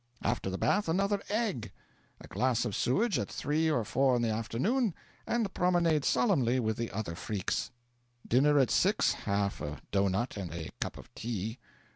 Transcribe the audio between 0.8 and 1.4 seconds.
another